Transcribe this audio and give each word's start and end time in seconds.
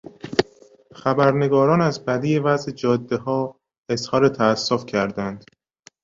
خبرنگاران 0.95 1.81
از 1.81 2.05
بدی 2.05 2.39
وضع 2.39 2.71
جادهها 2.71 3.55
اظهار 3.89 4.29
تاسف 4.29 4.85
کردند. 4.85 5.43